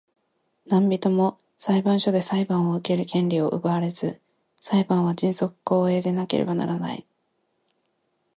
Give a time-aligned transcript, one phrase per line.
[0.65, 4.19] 何人（なんびと）も裁判所で裁判を受ける権利を奪われず、
[4.59, 7.05] 裁判は迅速公平でなければならない。